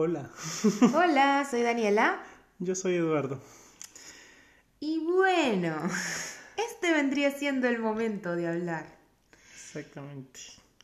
[0.00, 0.30] Hola,
[0.94, 2.22] Hola, soy Daniela.
[2.60, 3.40] yo soy Eduardo.
[4.78, 5.74] Y bueno,
[6.56, 8.86] este vendría siendo el momento de hablar.
[9.54, 10.38] Exactamente.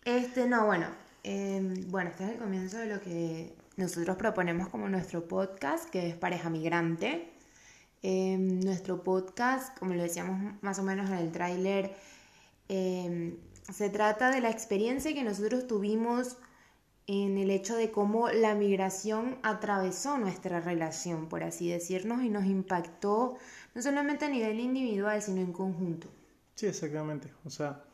[0.05, 0.89] Este, no, bueno,
[1.23, 6.09] em, bueno, este es el comienzo de lo que nosotros proponemos como nuestro podcast, que
[6.09, 7.31] es Pareja Migrante.
[8.03, 11.95] Em, nuestro podcast, como lo decíamos más o menos en el tráiler,
[12.69, 13.37] em,
[13.73, 16.37] se trata de la experiencia que nosotros tuvimos
[17.07, 22.45] en el hecho de cómo la migración atravesó nuestra relación, por así decirnos, y nos
[22.47, 23.37] impactó
[23.75, 26.09] no solamente a nivel individual, sino en conjunto.
[26.55, 27.29] Sí, exactamente.
[27.45, 27.85] O sea,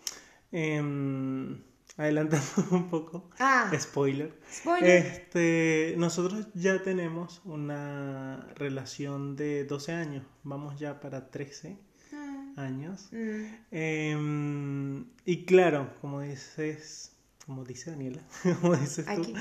[0.52, 1.60] em,
[1.96, 4.32] adelantando un poco, Ah, spoiler.
[4.52, 4.90] spoiler.
[4.90, 11.78] Este, nosotros ya tenemos una relación de 12 años, vamos ya para 13
[12.12, 13.08] Ah, años.
[13.12, 17.12] mm, Em, y claro, como dices,
[17.50, 18.22] como dice Daniela,
[18.60, 19.34] como dices tú, Aquí.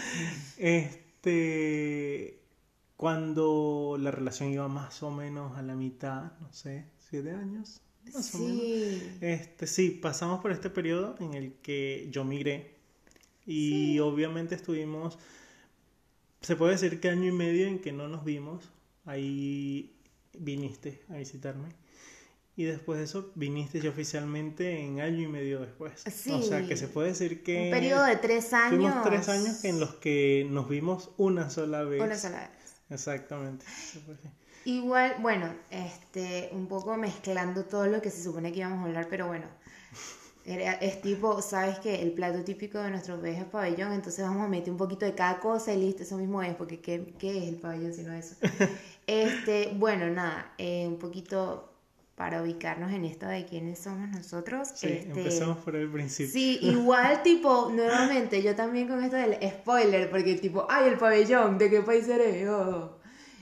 [0.57, 2.39] este,
[2.97, 8.33] cuando la relación iba más o menos a la mitad, no sé, siete años, más
[8.33, 8.61] o menos.
[8.63, 9.11] Sí.
[9.21, 12.73] Este, sí, pasamos por este periodo en el que yo migré
[13.45, 15.19] y obviamente estuvimos,
[16.41, 18.71] se puede decir que año y medio en que no nos vimos,
[19.05, 19.93] ahí
[20.33, 21.69] viniste a visitarme
[22.59, 25.93] y después de eso viniste ya oficialmente en año y medio después.
[26.13, 26.31] Sí.
[26.33, 28.71] O sea que se puede decir que Un periodo de tres años.
[28.71, 32.01] tuvimos tres años en los que nos vimos una sola vez.
[32.01, 32.73] Una sola vez.
[32.89, 33.65] Exactamente.
[34.65, 39.07] Igual, bueno, este, un poco mezclando todo lo que se supone que íbamos a hablar,
[39.09, 39.45] pero bueno,
[40.45, 44.43] era- es tipo, sabes que el plato típico de nuestro país es pabellón, entonces vamos
[44.43, 47.37] a meter un poquito de cada cosa y listo, eso mismo es, porque ¿qué, qué
[47.37, 48.35] es el pabellón sino eso?
[49.07, 51.68] Este, bueno, nada, eh, un poquito
[52.19, 54.67] para ubicarnos en esto de quiénes somos nosotros.
[54.75, 56.33] Sí, este, empezamos por el principio.
[56.33, 61.57] Sí, igual tipo, nuevamente, yo también con esto del spoiler, porque tipo, ay, el pabellón,
[61.57, 62.45] ¿de qué país eres?
[62.49, 62.99] Oh.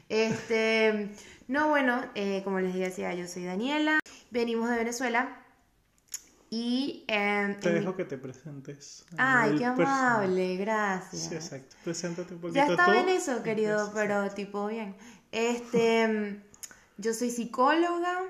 [0.10, 1.10] Este,
[1.48, 5.44] no, bueno, eh, como les decía, yo soy Daniela, venimos de Venezuela
[6.52, 7.04] y...
[7.08, 9.06] em, Te en mi- dejo que te presentes.
[9.18, 10.18] Ay, qué personal.
[10.18, 11.24] amable, gracias.
[11.30, 11.76] Sí, exacto.
[11.84, 13.00] Preséntate un poquito Ya estaba tú.
[13.00, 14.96] en eso, querido, pero tipo, bien.
[15.32, 16.44] Este, mm,
[17.00, 18.22] yo soy psicóloga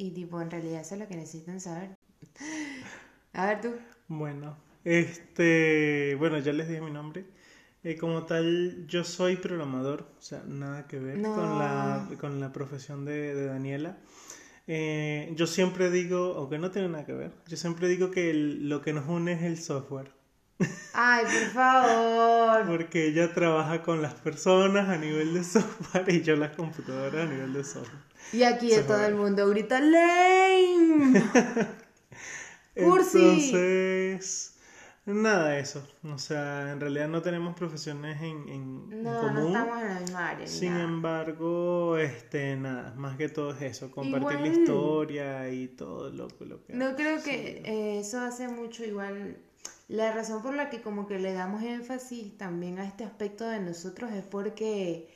[0.00, 1.90] y tipo, en realidad eso es lo que necesitan saber.
[3.32, 3.68] A ver tú.
[4.08, 7.26] Bueno, este, bueno, ya les dije mi nombre.
[7.82, 11.34] Eh, como tal, yo soy programador, o sea, nada que ver No.
[11.34, 13.98] con la, con la profesión de, de Daniela.
[14.66, 18.68] Eh, yo siempre digo, aunque no tiene nada que ver, yo siempre digo que el-
[18.68, 20.12] lo que nos une es el software,
[20.92, 22.66] Ay, por favor.
[22.66, 27.32] porque ella trabaja con las personas a nivel de software y yo las computadoras a
[27.32, 28.02] nivel de software.
[28.32, 31.22] Y aquí de todo el mundo grita ¡Lame!
[32.74, 33.18] ¡Cursi!
[33.18, 34.54] Entonces,
[35.06, 35.86] nada de eso.
[36.04, 39.46] O sea, en realidad no tenemos profesiones en, en- en No, no común.
[39.48, 40.46] estamos en la misma área.
[40.46, 40.84] Sin nada.
[40.84, 46.64] embargo, este, nada, más que todo es eso, compartir la historia y todo lo, lo
[46.64, 46.74] que...
[46.74, 49.36] No creo que eh, eso hace mucho igual.
[49.88, 53.58] La razón por la que como que le damos énfasis también a este aspecto de
[53.58, 55.08] nosotros es porque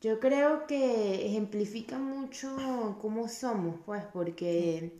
[0.00, 4.92] yo creo que ejemplifica mucho cómo somos, pues, porque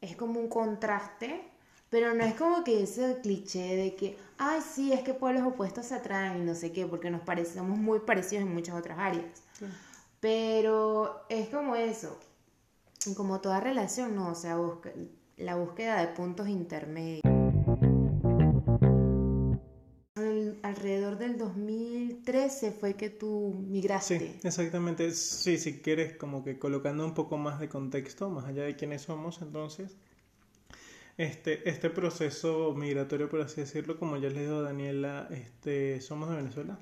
[0.00, 1.42] es como un contraste,
[1.90, 5.86] pero no es como que ese cliché de que, ay, sí, es que pueblos opuestos
[5.86, 9.24] se atraen y no sé qué, porque nos parecemos muy parecidos en muchas otras áreas.
[9.58, 9.66] Sí.
[10.20, 12.18] Pero es como eso,
[13.16, 14.30] como toda relación, ¿no?
[14.30, 14.92] O sea, busca-
[15.36, 17.22] la búsqueda de puntos intermedios.
[20.16, 24.18] Al- alrededor del 2013 fue que tú migraste.
[24.18, 25.10] Sí, exactamente.
[25.12, 29.02] Sí, si quieres como que colocando un poco más de contexto, más allá de quiénes
[29.02, 29.96] somos, entonces,
[31.16, 36.36] este, este proceso migratorio, por así decirlo, como ya les dijo Daniela, este, somos de
[36.36, 36.78] Venezuela.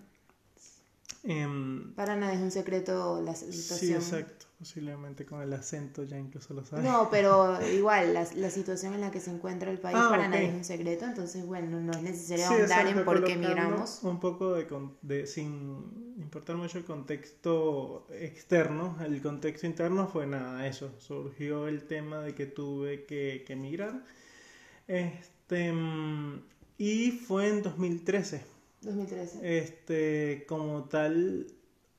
[1.27, 3.97] Em, Para nada es un secreto la sí, situación.
[3.97, 4.47] exacto.
[4.59, 6.85] Posiblemente con el acento ya incluso lo sabes.
[6.85, 10.25] No, pero igual, la, la situación en la que se encuentra el país Ah, para
[10.25, 10.31] ok.
[10.31, 14.01] nadie es un secreto, entonces, bueno, no es necesario Sí, ahondar en por qué migramos.
[14.03, 20.27] Un poco de, con- de- sin importar mucho el contexto externo, el contexto interno fue
[20.27, 24.05] nada, eso, surgió el tema de que tuve que, que emigrar.
[24.87, 25.73] Este,
[26.79, 28.45] y fue en 2013.
[28.83, 29.59] 2013.
[29.59, 31.47] Este, como tal,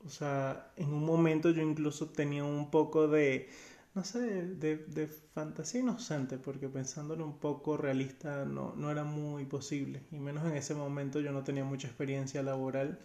[0.05, 3.49] o sea, en un momento yo incluso tenía un poco de,
[3.95, 9.45] no sé, de, de fantasía inocente, porque pensándolo un poco realista no, no era muy
[9.45, 12.99] posible, y menos en ese momento yo no tenía mucha experiencia laboral.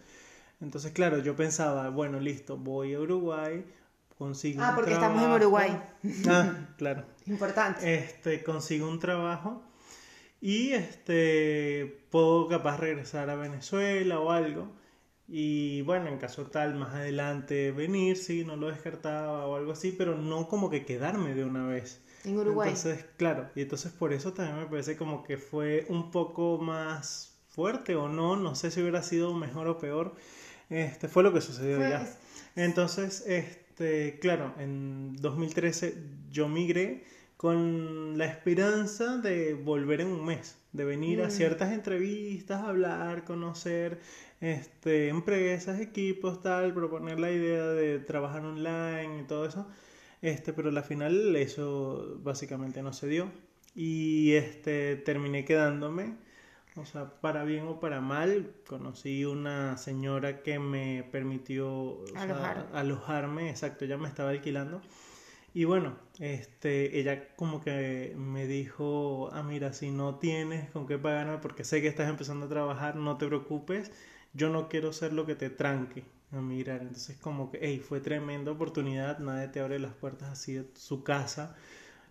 [0.61, 3.65] Entonces, claro, yo pensaba, bueno, listo, voy a Uruguay,
[4.17, 5.35] consigo Ah, un porque estamos en trabajo.
[5.37, 5.83] Uruguay.
[6.27, 7.05] Ah, claro.
[7.25, 7.95] Importante.
[7.95, 9.63] Este, consigo un trabajo
[10.41, 14.71] y este puedo capaz regresar a Venezuela o algo.
[15.27, 19.93] Y bueno, en caso tal, más adelante venir, sí, no lo descartaba o algo así,
[19.97, 22.01] pero no como que quedarme de una vez.
[22.25, 22.69] En Uruguay.
[22.69, 27.33] Entonces, claro, y entonces por eso también me parece como que fue un poco más
[27.47, 30.15] fuerte o no, no sé si hubiera sido mejor o peor.
[30.69, 32.17] Este fue lo que sucedió Fue- ya.
[32.55, 35.95] Entonces, este, claro, en 2013
[36.29, 37.05] yo migré
[37.41, 41.31] con la esperanza de volver en un mes, de venir a Mm.
[41.31, 43.99] ciertas entrevistas, hablar, conocer
[44.41, 49.67] este, empresas, equipos, tal, proponer la idea de trabajar online y todo eso.
[50.21, 53.31] Este, pero al final eso básicamente no se dio.
[53.73, 56.17] Y este, terminé quedándome.
[56.75, 62.21] O sea, para bien o para mal, conocí una señora que me permitió o sea,
[62.21, 62.67] Alojar.
[62.73, 64.79] alojarme, exacto, ella me estaba alquilando.
[65.53, 70.97] Y bueno, este, ella como que me dijo, ah, mira, si no tienes con qué
[70.97, 73.91] pagarme, porque sé que estás empezando a trabajar, no te preocupes,
[74.33, 76.81] yo no quiero ser lo que te tranque a migrar.
[76.81, 81.03] Entonces como que, hey, fue tremenda oportunidad, nadie te abre las puertas así de su
[81.03, 81.55] casa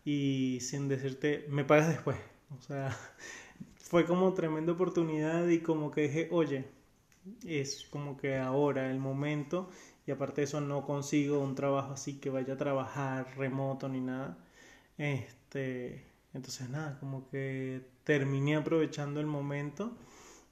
[0.05, 2.19] y sin decirte, me pagas después.
[2.59, 2.97] O sea,
[3.77, 6.67] fue como tremenda oportunidad y como que dije, oye,
[7.47, 9.69] es como que ahora el momento
[10.11, 14.01] y aparte de eso no consigo un trabajo así que vaya a trabajar remoto ni
[14.01, 14.39] nada.
[14.99, 16.05] Este,
[16.35, 19.97] entonces nada, como que terminé aprovechando el momento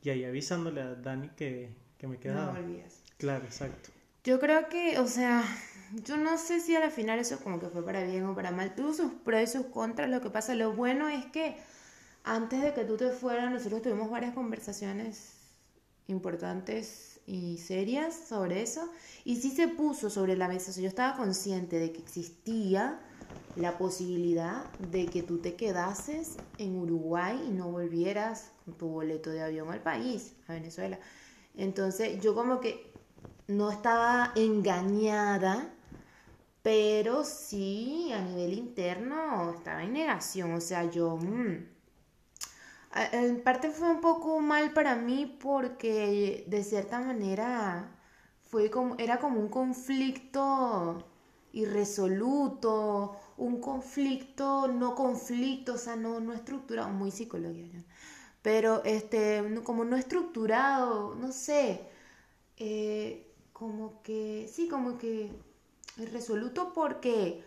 [0.02, 2.52] y ahí avisándole a Dani que, que me No quedaba.
[2.52, 3.02] volvías.
[3.18, 3.90] Claro, exacto.
[4.24, 5.42] Yo creo que, o sea,
[6.04, 8.50] yo no sé si a la final eso como que fue para bien o para
[8.50, 8.74] mal.
[8.74, 10.10] Tuvo sus pros y sus contras.
[10.10, 11.56] Lo que pasa, lo bueno es que
[12.24, 15.34] antes de que tú te fueras, nosotros tuvimos varias conversaciones
[16.08, 18.88] importantes y serias sobre eso.
[19.24, 20.72] Y sí se puso sobre la mesa.
[20.80, 23.00] Yo estaba consciente de que existía
[23.54, 29.30] la posibilidad de que tú te quedases en Uruguay y no volvieras con tu boleto
[29.30, 30.98] de avión al país, a Venezuela.
[31.56, 32.92] Entonces yo como que
[33.46, 35.74] no estaba engañada,
[36.62, 40.54] pero sí a nivel interno estaba en negación.
[40.54, 41.16] O sea, yo...
[41.16, 41.77] mm,
[42.94, 47.94] En parte fue un poco mal para mí porque de cierta manera
[48.44, 51.04] fue como, era como un conflicto
[51.52, 57.84] irresoluto, un conflicto no conflicto, o sea, no, no estructurado, muy psicología, ya.
[58.42, 61.82] pero este, como no estructurado, no sé,
[62.58, 65.32] eh, como que, sí, como que
[65.98, 67.44] irresoluto porque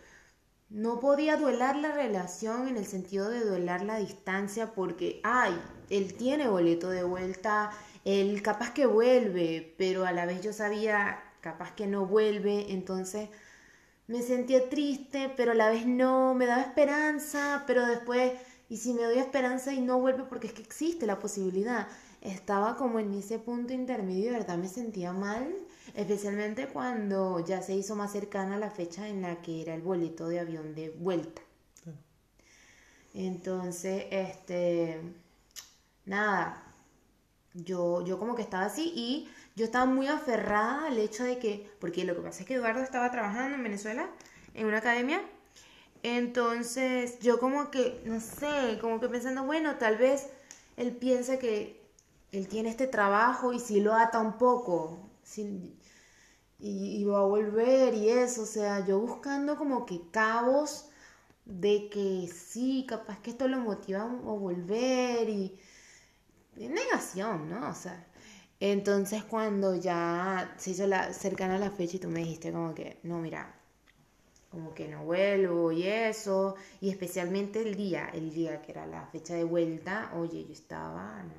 [0.72, 5.52] no podía duelar la relación en el sentido de duelar la distancia porque, ay,
[5.90, 7.70] él tiene boleto de vuelta,
[8.06, 13.28] él capaz que vuelve, pero a la vez yo sabía capaz que no vuelve, entonces
[14.06, 18.32] me sentía triste, pero a la vez no, me daba esperanza, pero después,
[18.70, 21.86] y si me doy esperanza y no vuelve porque es que existe la posibilidad,
[22.22, 25.54] estaba como en ese punto intermedio, verdad me sentía mal,
[25.94, 30.28] especialmente cuando ya se hizo más cercana la fecha en la que era el boleto
[30.28, 31.42] de avión de vuelta.
[31.82, 31.98] Claro.
[33.14, 35.00] Entonces, este,
[36.06, 36.64] nada,
[37.54, 41.70] yo, yo como que estaba así y yo estaba muy aferrada al hecho de que,
[41.80, 44.08] porque lo que pasa es que Eduardo estaba trabajando en Venezuela,
[44.54, 45.20] en una academia,
[46.02, 50.28] entonces yo como que, no sé, como que pensando, bueno, tal vez
[50.76, 51.80] él piensa que
[52.32, 55.76] él tiene este trabajo y si lo ata un poco, si,
[56.62, 60.88] y, va a volver y eso, o sea, yo buscando como que cabos
[61.44, 65.58] de que sí, capaz que esto lo motiva a volver y
[66.56, 67.70] negación, ¿no?
[67.70, 68.06] O sea,
[68.60, 73.00] entonces cuando ya se hizo la cercana la fecha y tú me dijiste como que,
[73.02, 73.54] no, mira,
[74.50, 79.06] como que no vuelvo y eso, y especialmente el día, el día que era la
[79.06, 81.32] fecha de vuelta, oye, yo estaba, no,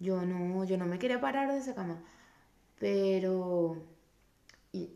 [0.00, 2.02] yo no, yo no me quería parar de esa cama,
[2.78, 3.76] pero,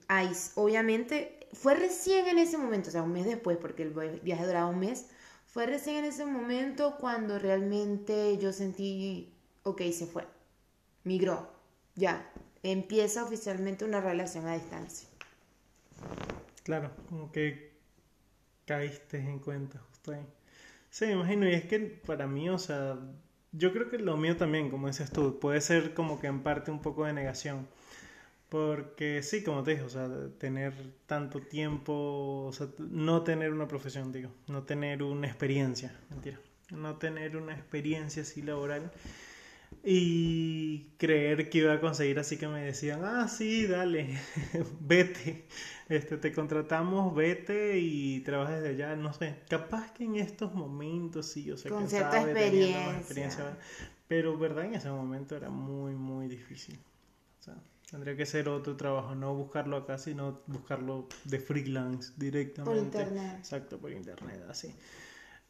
[0.08, 4.46] ay, obviamente, fue recién en ese momento, o sea, un mes después, porque el viaje
[4.46, 5.06] duraba un mes,
[5.46, 10.26] fue recién en ese momento cuando realmente yo sentí, ok, se fue,
[11.04, 11.52] migró,
[11.94, 12.30] ya,
[12.62, 15.08] empieza oficialmente una relación a distancia.
[16.62, 17.72] Claro, como que
[18.64, 20.26] caíste en cuenta justo ahí.
[20.90, 22.98] Sí, me imagino, y es que para mí, o sea,
[23.52, 26.70] yo creo que lo mío también, como dices tú, puede ser como que en parte
[26.70, 27.68] un poco de negación.
[28.52, 30.74] Porque sí, como te dije, o sea, tener
[31.06, 36.38] tanto tiempo, o sea, no tener una profesión, digo, no tener una experiencia, mentira,
[36.70, 38.92] no tener una experiencia así laboral
[39.82, 44.18] y creer que iba a conseguir así que me decían, ah, sí, dale,
[44.80, 45.46] vete,
[45.88, 51.24] este, te contratamos, vete y trabajes de allá, no sé, capaz que en estos momentos
[51.24, 52.98] sí, o sea, Con cierta sabe, experiencia.
[52.98, 53.58] experiencia,
[54.08, 56.78] pero verdad en ese momento era muy, muy difícil.
[57.40, 57.56] O sea,
[57.92, 62.64] Tendría que ser otro trabajo, no buscarlo acá, sino buscarlo de freelance directamente.
[62.64, 63.36] Por internet.
[63.36, 64.74] Exacto, por internet, así.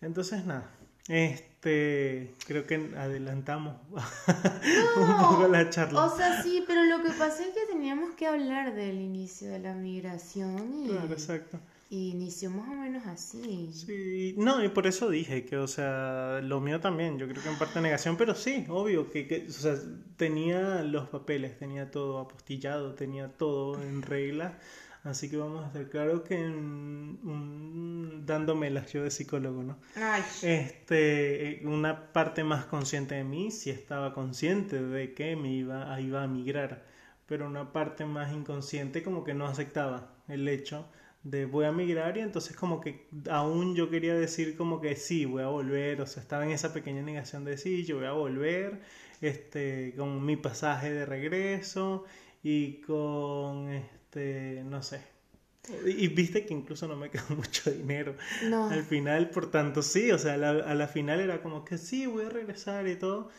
[0.01, 0.69] Entonces, nada.
[1.07, 3.77] Este, creo que adelantamos
[4.97, 6.05] un poco la charla.
[6.05, 9.61] O sea, sí, pero lo que pasa es que teníamos que hablar del inicio de
[9.61, 11.61] la migración y, Claro, exacto.
[11.93, 13.71] Y inició más o menos así.
[13.71, 17.51] Sí, no, y por eso dije que, o sea, lo mío también, yo creo que
[17.51, 19.75] en parte negación, pero sí, obvio, que, que, o sea,
[20.17, 24.59] tenía los papeles, tenía todo apostillado, tenía todo en regla,
[25.05, 29.79] así que vamos a estar claro que en un, dándomelas yo de psicólogo, ¿no?
[29.95, 35.53] Ay, Este, eh, una parte más consciente de mí sí estaba consciente de que me
[35.53, 36.87] iba, iba a migrar,
[37.27, 40.87] pero una parte más inconsciente como que no aceptaba el hecho
[41.25, 45.25] de voy a migrar y entonces como que aún yo quería decir como que sí,
[45.25, 48.13] voy a volver, o sea, estaba en esa pequeña negación de sí, yo voy a
[48.13, 48.81] volver,
[49.21, 52.05] este, con mi pasaje de regreso
[52.43, 55.01] y con, este, no sé.
[55.87, 58.69] Y, y viste que incluso no me quedó mucho dinero no.
[58.69, 61.79] al final, por tanto, sí, o sea, a la, a la final era como que
[61.79, 63.31] sí, voy a regresar y todo.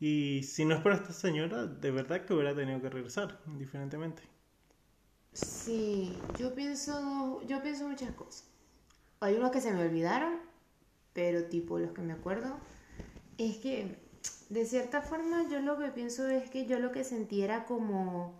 [0.00, 4.22] Y si no es por esta señora, de verdad que hubiera tenido que regresar, indiferentemente.
[5.34, 8.44] Sí, yo pienso, yo pienso muchas cosas.
[9.20, 10.36] Hay unos que se me olvidaron,
[11.12, 12.56] pero tipo los que me acuerdo,
[13.38, 13.98] es que
[14.48, 18.34] de cierta forma yo lo que pienso es que yo lo que sentí era como,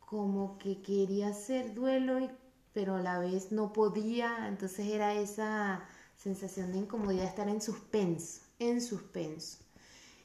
[0.00, 2.30] como que quería hacer duelo,
[2.72, 5.84] pero a la vez no podía, entonces era esa
[6.16, 9.58] sensación de incomodidad, estar en suspenso, en suspenso.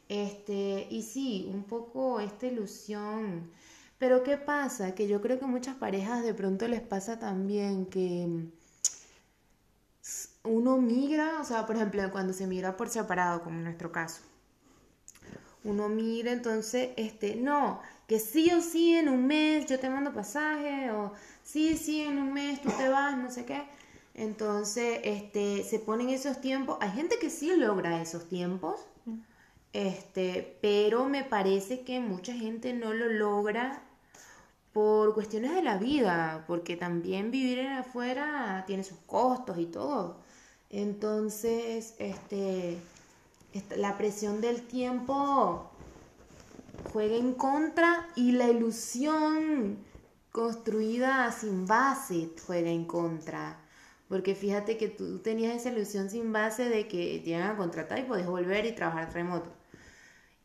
[0.10, 3.52] Este, y sí, un poco esta ilusión.
[3.98, 4.94] Pero ¿qué pasa?
[4.96, 8.52] Que yo creo que muchas parejas de pronto les pasa también que mm,
[10.44, 14.22] uno migra, o sea, por ejemplo, cuando se migra por separado, como en nuestro caso.
[15.64, 20.14] Uno migra, entonces, este, no, que sí o sí en un mes yo te mando
[20.14, 21.14] pasaje, o
[21.44, 23.64] sí, sí, en un mes tú te vas, no sé qué.
[24.14, 26.78] Entonces, este, se ponen esos tiempos.
[26.82, 28.80] Hay gente que sí logra esos tiempos,
[29.74, 33.84] este, pero me parece que mucha gente no lo logra
[34.78, 40.18] por cuestiones de la vida, porque también vivir en afuera tiene sus costos y todo.
[40.70, 42.78] Entonces, este,
[43.76, 45.68] la presión del tiempo
[46.94, 49.80] juega en contra y la ilusión
[50.32, 53.60] construida sin base juega en contra.
[54.08, 57.98] Porque fíjate que tú tenías esa ilusión sin base de que te iban a contratar
[57.98, 59.52] y podías volver y trabajar remoto.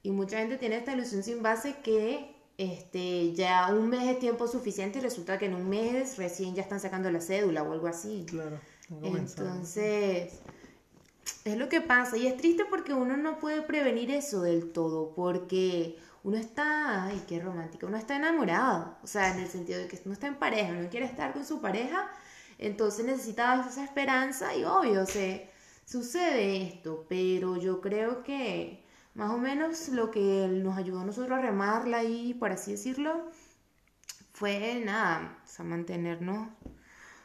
[0.02, 4.46] Y mucha gente tiene esta ilusión sin base que este, ya un mes es tiempo
[4.46, 7.88] suficiente y resulta que en un mes recién ya están sacando la cédula o algo
[7.88, 8.24] así.
[8.28, 8.60] Claro.
[9.02, 10.40] Entonces,
[11.44, 12.16] es lo que pasa.
[12.16, 15.14] Y es triste porque uno no puede prevenir eso del todo.
[15.14, 18.96] Porque uno está, ay, qué romántico, uno está enamorado.
[19.02, 21.44] O sea, en el sentido de que uno está en pareja, uno quiere estar con
[21.44, 22.10] su pareja.
[22.58, 25.48] Entonces necesita esa esperanza y obvio, se
[25.84, 27.06] sucede esto.
[27.08, 28.81] Pero yo creo que
[29.14, 33.30] más o menos lo que nos ayudó a nosotros a remarla ahí, por así decirlo,
[34.32, 36.48] fue nada, mantenernos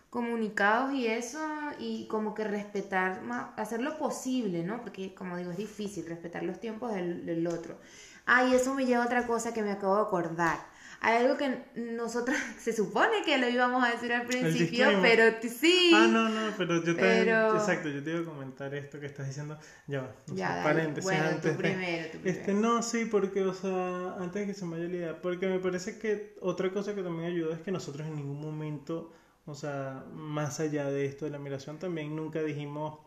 [0.10, 1.39] comunicados y eso,
[1.79, 3.22] y como que respetar,
[3.58, 4.82] hacer lo posible, ¿no?
[4.82, 7.77] Porque, como digo, es difícil respetar los tiempos del, del otro.
[8.25, 10.60] Ah, y eso me lleva a otra cosa que me acabo de acordar.
[10.99, 15.91] Hay algo que nosotros se supone que lo íbamos a decir al principio, pero sí.
[15.93, 17.01] Ah, no, no, pero yo te...
[17.01, 19.57] Pero- Exacto, yo te iba a comentar esto que estás diciendo.
[19.85, 20.63] Ya va, Ya, dale.
[20.63, 22.39] paréntesis Bueno, antes primero, tú primero.
[22.39, 25.47] Este, no, sí, porque, o sea, antes de que se me vaya la idea, porque
[25.47, 29.13] me parece que otra cosa que también ayudó es que nosotros en ningún momento,
[29.45, 32.99] o sea, más allá de esto de la migración, también nunca dijimos,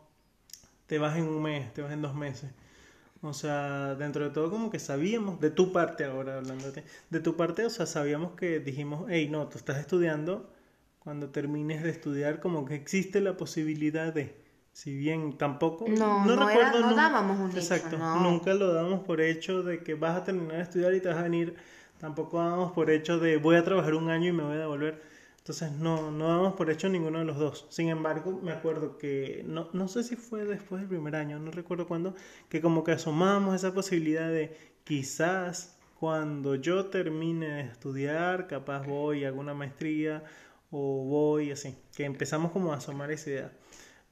[0.87, 2.51] te vas en un mes, te vas en dos meses.
[3.23, 7.19] O sea, dentro de todo como que sabíamos, de tu parte ahora hablando de, de
[7.19, 10.49] tu parte, o sea, sabíamos que dijimos, hey, no, tú estás estudiando,
[10.99, 14.33] cuando termines de estudiar como que existe la posibilidad de,
[14.73, 18.19] si bien tampoco, No, no era- no dábamos un hecho, Exacto, no.
[18.23, 21.17] nunca lo damos por hecho de que vas a terminar de estudiar y te vas
[21.17, 21.55] a venir,
[21.99, 24.99] tampoco damos por hecho de voy a trabajar un año y me voy a devolver.
[25.41, 27.65] Entonces no, no damos por hecho ninguno de los dos.
[27.69, 31.49] Sin embargo, me acuerdo que, no, no sé si fue después del primer año, no
[31.49, 32.13] recuerdo cuándo,
[32.47, 39.23] que como que asomamos esa posibilidad de quizás cuando yo termine de estudiar, capaz voy
[39.25, 40.23] a alguna maestría
[40.69, 43.51] o voy así, que empezamos como a asomar esa idea.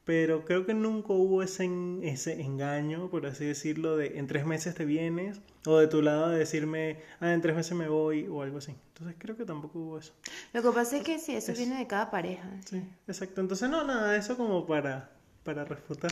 [0.10, 4.44] Pero creo que nunca hubo ese, en- ese engaño, por así decirlo, de en tres
[4.44, 8.26] meses te vienes, o de tu lado de decirme, ah, en tres meses me voy,
[8.28, 8.74] o algo así.
[8.88, 10.14] Entonces creo que tampoco hubo eso.
[10.52, 12.50] Lo que pasa es que sí, eso Es- viene de cada pareja.
[12.66, 13.40] Sí, exacto.
[13.40, 15.12] Entonces no, nada, eso como para,
[15.44, 16.12] para refutar.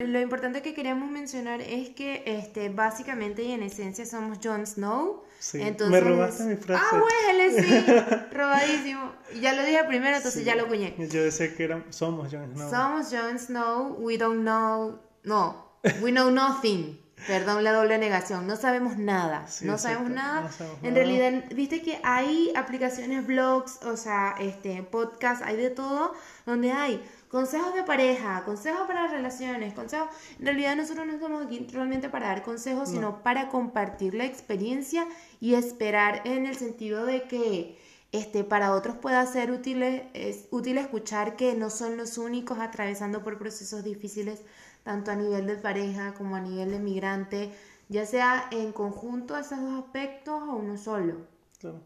[0.00, 5.22] Lo importante que queríamos mencionar es que este, básicamente y en esencia somos Jon Snow.
[5.42, 6.84] Sí, Entonces, me robaste mi frase.
[6.92, 7.84] Ah, huele, sí,
[8.32, 9.12] robadísimo.
[9.40, 10.46] Ya lo dije primero, entonces Sí.
[10.46, 10.94] ya lo cuñé.
[11.10, 12.70] Yo decía que eran, somos Jon Snow.
[12.70, 16.96] Somos Jon Snow, we don't know, no, we know nothing.
[17.26, 20.40] Perdón la doble negación, no sabemos nada, Sí, no sabemos nada.
[20.42, 25.70] no sabemos en realidad, viste que hay aplicaciones, blogs, o sea, este, podcasts, hay de
[25.70, 26.14] todo,
[26.46, 30.08] donde hay consejos de pareja, consejos para relaciones, consejos.
[30.40, 32.94] En realidad nosotros no estamos aquí realmente para dar consejos, No.
[32.94, 35.06] sino para compartir la experiencia
[35.40, 37.78] y esperar en el sentido de que
[38.10, 43.22] este, para otros pueda ser útil, es útil escuchar que no son los únicos atravesando
[43.24, 44.42] por procesos difíciles,
[44.84, 47.52] tanto a nivel de pareja como a nivel de migrante,
[47.88, 51.26] ya sea en conjunto esos dos aspectos o uno solo.
[51.58, 51.80] Claro.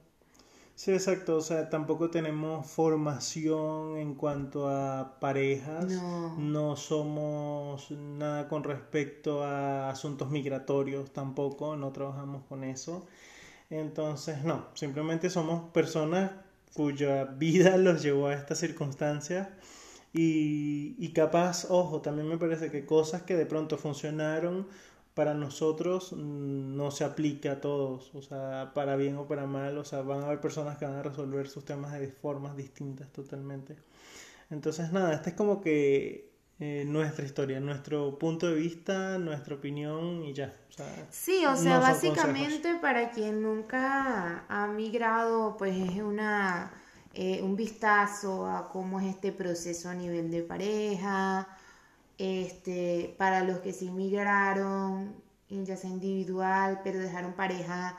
[0.77, 1.37] Sí, exacto.
[1.39, 5.87] O sea, tampoco tenemos formación en cuanto a parejas.
[6.37, 6.77] No.
[6.77, 11.77] somos nada con respecto a asuntos migratorios tampoco.
[11.77, 13.07] No trabajamos con eso.
[13.71, 14.67] Entonces, no.
[14.75, 16.33] Simplemente somos personas
[16.75, 19.49] cuya vida los llevó a estas circunstancias.
[20.17, 24.67] Y, y capaz, ojo, también me parece que cosas que de pronto funcionaron
[25.13, 29.77] para nosotros mm, no se aplica a todos, o sea, para bien o para mal,
[29.77, 33.13] o sea, van a haber personas que van a resolver sus temas de formas distintas
[33.13, 33.77] totalmente.
[34.51, 36.31] Entonces, nada, esta es como que
[36.61, 40.55] eh, nuestra historia, nuestro punto de vista, nuestra opinión y ya.
[40.71, 46.73] O sea, Sí, o sea, no básicamente para quien nunca ha migrado, pues es una
[47.17, 51.49] eh, un vistazo a cómo es este proceso a nivel de pareja,
[52.19, 55.15] este, para los que sí migraron,
[55.49, 57.97] y ya sea individual, pero dejaron pareja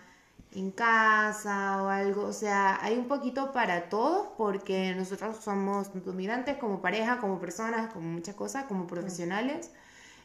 [0.54, 6.14] en casa o algo, o sea, hay un poquito para todos porque nosotros somos tanto
[6.14, 9.72] migrantes como pareja, como personas, como muchas cosas, como profesionales.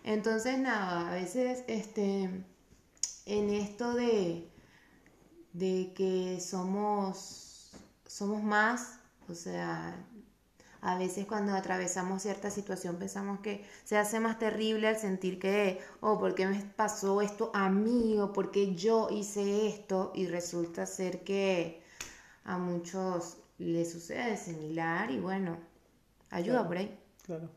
[0.05, 2.45] Entonces, nada, a veces este
[3.27, 4.49] en esto de
[5.53, 7.42] de que somos
[8.19, 8.99] somos más,
[9.29, 9.95] o sea,
[10.83, 15.81] a veces cuando atravesamos cierta situación pensamos que se hace más terrible al sentir que,
[16.01, 18.19] oh, ¿por qué me pasó esto a mí?
[18.21, 20.13] o ¿por qué yo hice esto?
[20.15, 21.83] Y resulta ser que
[22.45, 25.59] a muchos les sucede similar y bueno,
[26.31, 26.69] ayuda Claro.
[26.69, 26.99] por ahí.
[27.23, 27.51] claro.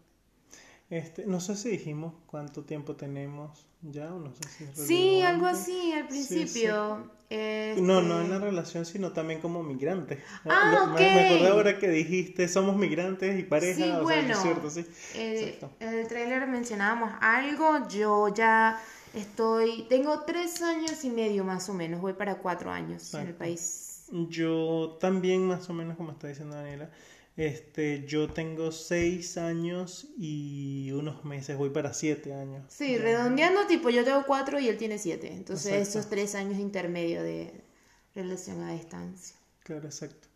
[0.89, 5.21] Este, no sé si dijimos cuánto tiempo tenemos ya, o no sé si es Sí,
[5.21, 6.36] algo así al Sí, sí.
[6.36, 7.12] principio.
[7.82, 10.19] No, no este, en la relación, sino también como migrantes.
[10.45, 14.02] Ah, Lo- me- Me acordé ahora que dijiste, somos migrantes y pareja, Sí, o sea,
[14.04, 14.86] bueno, es cierto, sí.
[15.15, 18.80] Eh, en el trailer mencionábamos algo, yo ya
[19.15, 23.34] estoy, tengo tres años y medio más o menos, voy para cuatro años en el
[23.34, 24.04] país.
[24.30, 26.91] Yo también, más o menos, como está diciendo Daniela,
[27.38, 32.63] este, yo tengo seis años y unos meses, voy para siete años.
[32.69, 35.89] Sí, redondeando, tipo, yo tengo cuatro y él tiene siete, entonces Exacto.
[36.00, 37.62] esos tres años intermedio de
[38.13, 39.36] relación a distancia.
[39.63, 40.28] Claro, exacto.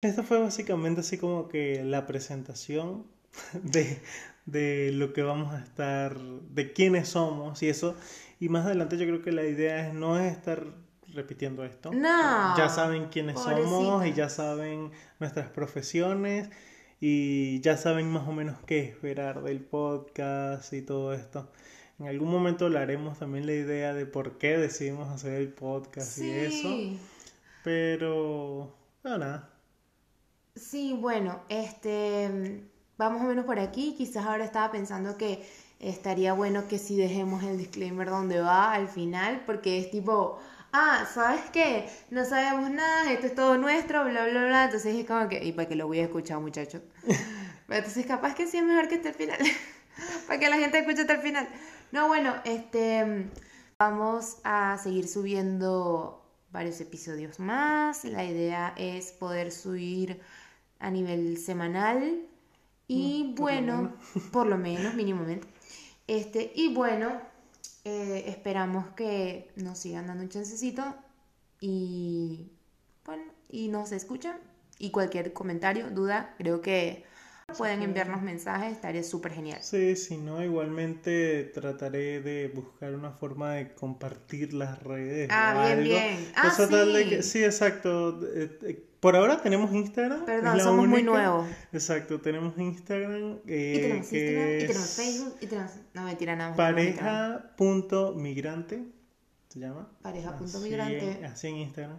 [0.00, 3.04] Esto fue básicamente así como que la presentación
[3.62, 3.98] de,
[4.46, 7.96] de lo que vamos a estar, de quiénes somos y eso.
[8.40, 10.72] Y más adelante yo creo que la idea es no es estar
[11.18, 11.92] repitiendo esto.
[11.92, 16.48] No, Ya saben quiénes somos y ya saben nuestras profesiones
[17.00, 21.50] y ya saben más o menos qué esperar del podcast y todo esto.
[21.98, 26.30] En algún momento hablaremos también la idea de por qué decidimos hacer el podcast y
[26.30, 26.68] eso.
[27.64, 29.50] Pero, no, nada.
[30.54, 32.62] sí, bueno, este,
[32.96, 35.44] vamos o menos por aquí, quizás ahora estaba pensando que
[35.80, 40.38] estaría bueno que si dejemos el disclaimer donde va al final, porque es tipo,
[40.72, 41.88] ah, ¿sabes qué?
[42.10, 45.52] No sabemos nada, esto es todo nuestro, bla, bla, bla, entonces es como que, y
[45.52, 46.82] para que lo voy a escuchar, muchachos.
[47.66, 49.38] Pero entonces capaz que sí es mejor que esté al final,
[50.26, 51.48] para que la gente escuche hasta el final.
[51.92, 53.30] No, bueno, este,
[53.78, 60.20] vamos a seguir subiendo varios episodios más, la idea es poder subir
[60.78, 62.26] a nivel semanal
[62.88, 63.92] y Mm, por lo bueno,
[64.32, 65.46] por lo menos mínimamente.
[66.06, 67.20] Este, y bueno,
[67.88, 70.94] eh, esperamos que nos sigan dando un chancecito
[71.58, 72.52] y
[73.06, 74.38] bueno, y nos escuchan.
[74.78, 77.04] Y cualquier comentario, duda, creo que
[77.56, 79.58] pueden enviarnos mensajes, estaría súper genial.
[79.62, 85.28] Sí, si no, igualmente trataré de buscar una forma de compartir las redes.
[85.32, 85.84] Ah, o bien, algo.
[85.84, 86.28] bien.
[86.36, 87.08] Ah, Cosa tal de sí.
[87.08, 88.20] que- sí, exacto.
[88.34, 90.26] Eh, eh, Por ahora tenemos Instagram.
[90.26, 91.10] Perdón, somos muy única.
[91.12, 91.46] nuevos.
[91.72, 93.38] Exacto, tenemos Instagram.
[93.46, 95.72] eh, Y tenemos que Instagram, y es tenemos Facebook, y tenemos...
[95.94, 96.56] No, mentira, nada más.
[96.58, 98.82] Pareja.migrante
[99.48, 99.88] se llama.
[100.02, 101.10] Pareja.migrante.
[101.12, 101.98] Así, así en Instagram.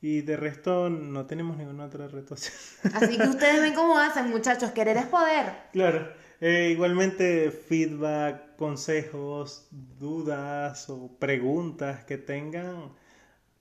[0.00, 2.52] Y de resto no tenemos ninguna otra red social.
[2.94, 4.72] Así que ustedes ven cómo hacen, muchachos.
[4.72, 5.52] Querer es poder.
[5.72, 6.08] Claro,
[6.40, 12.92] Eh, igualmente, feedback, consejos, dudas o preguntas que tengan,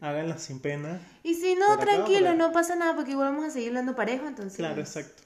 [0.01, 0.99] háganlas sin pena.
[1.23, 4.57] Y si no, tranquilo, no pasa nada porque igual vamos a seguir hablando parejo, entonces.
[4.57, 5.23] Claro, exacto.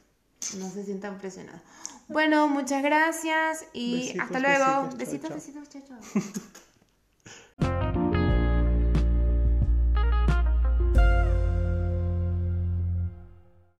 [0.60, 1.62] No se sientan presionados.
[2.10, 4.96] Bueno, muchas gracias y hasta luego.
[4.98, 5.98] Besitos, besitos, chao, chao.